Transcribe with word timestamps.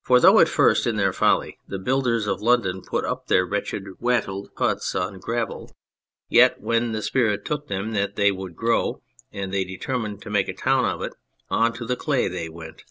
For 0.00 0.18
though 0.18 0.38
at 0.40 0.48
first, 0.48 0.86
in 0.86 0.96
their 0.96 1.12
folly, 1.12 1.58
the 1.68 1.78
builders 1.78 2.26
of 2.26 2.40
London 2.40 2.80
put 2.80 3.04
up 3.04 3.26
their 3.26 3.44
wretched 3.44 3.84
wattled 4.00 4.48
huts 4.56 4.94
on 4.94 5.12
On 5.12 5.20
Clay 5.20 5.20
gravel, 5.20 5.76
yet 6.30 6.62
when 6.62 6.92
the 6.92 7.02
spirit 7.02 7.44
took 7.44 7.68
them 7.68 7.92
thcit 7.92 8.14
they 8.14 8.32
would 8.32 8.56
grow, 8.56 9.02
and 9.30 9.52
they 9.52 9.64
determined 9.64 10.22
to 10.22 10.30
make 10.30 10.48
a 10.48 10.54
town 10.54 10.86
of 10.86 11.02
it, 11.02 11.12
on 11.50 11.74
to 11.74 11.84
the 11.84 11.96
clay 11.96 12.28
they 12.28 12.48
went. 12.48 12.84